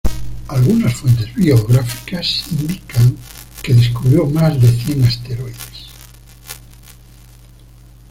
Algunas 0.47 0.95
fuentes 0.95 1.31
biográficas 1.35 2.47
indican 2.59 3.15
que 3.61 3.75
descubrió 3.75 4.25
más 4.25 4.59
de 4.59 4.71
cien 4.71 5.03
asteroides. 5.03 5.89